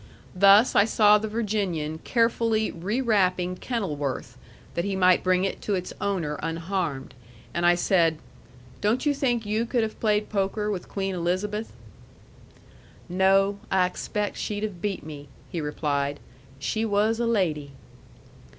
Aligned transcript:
Thus 0.33 0.73
I 0.75 0.83
saw 0.83 1.19
the 1.19 1.27
Virginian 1.27 1.99
carefully 1.99 2.71
rewrapping 2.71 3.57
Kenilworth, 3.59 4.35
that 4.73 4.83
he 4.83 4.95
might 4.95 5.23
bring 5.23 5.43
it 5.43 5.61
to 5.61 5.75
its 5.75 5.93
owner 6.01 6.39
unharmed; 6.41 7.13
and 7.53 7.67
I 7.67 7.75
said, 7.75 8.17
"Don't 8.81 9.05
you 9.05 9.13
think 9.13 9.45
you 9.45 9.63
could 9.63 9.83
have 9.83 9.99
played 9.99 10.27
poker 10.27 10.71
with 10.71 10.89
Queen 10.89 11.13
Elizabeth?" 11.13 11.71
"No; 13.09 13.59
I 13.69 13.87
expaict 13.87 14.37
she'd 14.37 14.63
have 14.63 14.81
beat 14.81 15.05
me," 15.05 15.27
he 15.51 15.61
replied. 15.61 16.19
"She 16.57 16.83
was 16.83 17.19
a 17.19 17.27
lady." 17.27 17.73